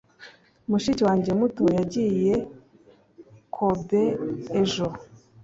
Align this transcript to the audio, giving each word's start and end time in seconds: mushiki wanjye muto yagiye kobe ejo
mushiki 0.69 1.01
wanjye 1.07 1.31
muto 1.39 1.63
yagiye 1.77 2.33
kobe 3.55 4.03
ejo 4.61 4.87